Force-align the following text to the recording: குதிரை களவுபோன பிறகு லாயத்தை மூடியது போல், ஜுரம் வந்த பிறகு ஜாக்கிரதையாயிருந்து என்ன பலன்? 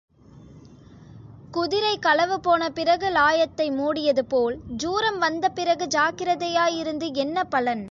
குதிரை 1.51 1.99
களவுபோன 2.01 2.69
பிறகு 2.69 3.09
லாயத்தை 3.09 3.65
மூடியது 3.71 4.23
போல், 4.27 4.55
ஜுரம் 4.67 5.17
வந்த 5.17 5.49
பிறகு 5.49 5.85
ஜாக்கிரதையாயிருந்து 5.85 7.13
என்ன 7.13 7.43
பலன்? 7.43 7.79